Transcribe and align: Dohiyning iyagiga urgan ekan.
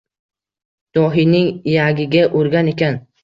Dohiyning 0.97 1.51
iyagiga 1.73 2.25
urgan 2.43 2.73
ekan. 2.75 2.99